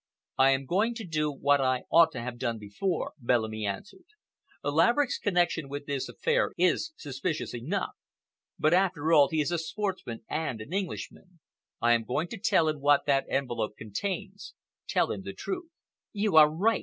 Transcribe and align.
"I 0.39 0.49
am 0.49 0.65
going 0.65 0.95
to 0.95 1.03
do 1.05 1.31
what 1.31 1.61
I 1.61 1.83
ought 1.91 2.11
to 2.13 2.21
have 2.21 2.39
done 2.39 2.57
before," 2.57 3.13
Bellamy 3.19 3.67
answered. 3.67 4.05
"Laverick's 4.63 5.19
connection 5.19 5.69
with 5.69 5.85
this 5.85 6.09
affair 6.09 6.53
is 6.57 6.91
suspicious 6.97 7.53
enough, 7.53 7.91
but 8.57 8.73
after 8.73 9.13
all 9.13 9.29
he 9.29 9.41
is 9.41 9.51
a 9.51 9.59
sportsman 9.59 10.23
and 10.27 10.59
an 10.59 10.73
Englishman. 10.73 11.39
I 11.81 11.93
am 11.93 12.03
going 12.03 12.29
to 12.29 12.39
tell 12.39 12.67
him 12.67 12.81
what 12.81 13.05
that 13.05 13.27
envelope 13.29 13.77
contains—tell 13.77 15.11
him 15.11 15.21
the 15.21 15.33
truth." 15.33 15.69
"You 16.13 16.35
are 16.35 16.49
right!" 16.49 16.79